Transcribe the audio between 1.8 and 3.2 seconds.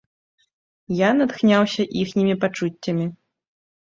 іхнімі пачуццямі.